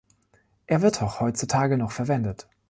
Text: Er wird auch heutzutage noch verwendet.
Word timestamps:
Er 0.65 0.81
wird 0.81 1.03
auch 1.03 1.19
heutzutage 1.19 1.77
noch 1.77 1.91
verwendet. 1.91 2.49